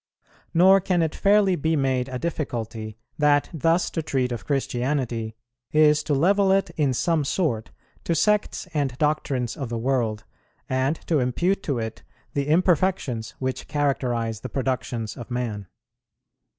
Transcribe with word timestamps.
Nor 0.51 0.79
can 0.81 1.03
it 1.03 1.13
fairly 1.13 1.55
be 1.55 1.75
made 1.75 2.09
a 2.09 2.17
difficulty 2.17 2.97
that 3.19 3.51
thus 3.53 3.91
to 3.91 4.01
treat 4.01 4.31
of 4.31 4.47
Christianity 4.47 5.35
is 5.71 6.01
to 6.05 6.15
level 6.15 6.51
it 6.51 6.71
in 6.71 6.91
some 6.91 7.23
sort 7.23 7.69
to 8.05 8.15
sects 8.15 8.67
and 8.73 8.97
doctrines 8.97 9.55
of 9.55 9.69
the 9.69 9.77
world, 9.77 10.23
and 10.67 10.95
to 11.05 11.19
impute 11.19 11.61
to 11.61 11.77
it 11.77 12.01
the 12.33 12.47
imperfections 12.47 13.35
which 13.37 13.67
characterize 13.67 14.39
the 14.39 14.49
productions 14.49 15.15
of 15.15 15.29
man. 15.29 15.67